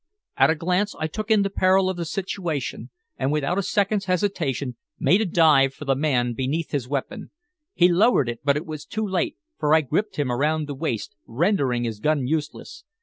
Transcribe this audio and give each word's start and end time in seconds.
At 0.35 0.49
a 0.49 0.55
glance 0.55 0.95
I 0.97 1.05
took 1.05 1.29
in 1.29 1.43
the 1.43 1.51
peril 1.51 1.87
of 1.87 1.95
the 1.95 2.05
situation, 2.05 2.89
and 3.17 3.31
without 3.31 3.59
a 3.59 3.61
second's 3.61 4.05
hesitation 4.05 4.75
made 4.97 5.21
a 5.21 5.27
dive 5.27 5.75
for 5.75 5.85
the 5.85 5.93
man 5.93 6.33
beneath 6.33 6.71
his 6.71 6.87
weapon. 6.89 7.29
He 7.75 7.87
lowered 7.87 8.27
it, 8.27 8.39
but 8.43 8.57
it 8.57 8.65
was 8.65 8.83
too 8.83 9.05
late, 9.07 9.37
for 9.59 9.75
I 9.75 9.81
gripped 9.81 10.15
him 10.15 10.31
around 10.31 10.65
the 10.65 10.73
waist, 10.73 11.15
rendering 11.27 11.83
his 11.83 11.99
gun 11.99 12.25
useless. 12.25 12.83